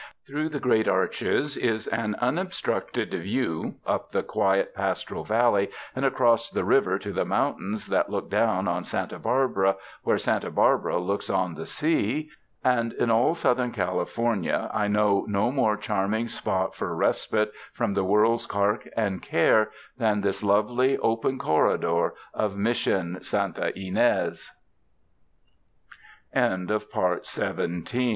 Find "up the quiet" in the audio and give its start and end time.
3.85-4.73